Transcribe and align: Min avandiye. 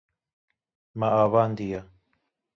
Min 0.97 1.11
avandiye. 1.23 1.79